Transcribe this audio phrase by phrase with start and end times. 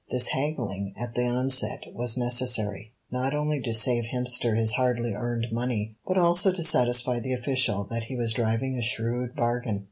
[0.09, 5.49] This haggling at the outset was necessary, not only to save Hemster his hardly earned
[5.51, 9.79] money, but also to satisfy the official that he was driving a shrewd bargain.